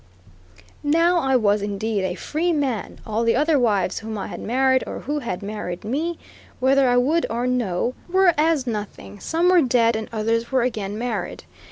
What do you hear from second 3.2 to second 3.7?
the other